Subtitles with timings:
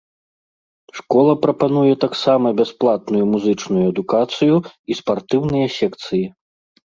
[0.99, 6.25] Школа прапануе таксама бясплатную музычную адукацыю і спартыўныя секцыі.